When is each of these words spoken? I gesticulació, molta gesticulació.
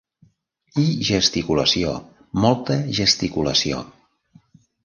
I 0.83 0.85
gesticulació, 1.09 1.93
molta 2.47 2.79
gesticulació. 3.01 3.83